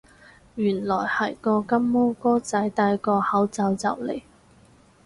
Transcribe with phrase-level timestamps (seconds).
[0.55, 4.23] 原來係個金毛哥仔戴個口罩就嚟